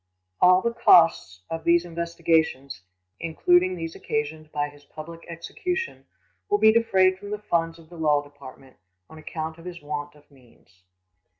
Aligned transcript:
"All 0.41 0.63
the 0.63 0.73
costs 0.73 1.43
of 1.51 1.63
these 1.63 1.85
investigations, 1.85 2.81
including 3.19 3.75
these 3.75 3.93
occasioned 3.93 4.51
by 4.51 4.67
his 4.67 4.83
public 4.83 5.23
execution, 5.29 6.07
will 6.49 6.57
be 6.57 6.71
defrayed 6.73 7.19
from 7.19 7.29
the 7.29 7.37
funds 7.37 7.77
of 7.77 7.87
the 7.89 7.97
law 7.97 8.23
department, 8.23 8.77
on 9.11 9.19
account 9.19 9.59
of 9.59 9.65
his 9.65 9.79
want 9.79 10.15
of 10.15 10.31
means." 10.31 10.81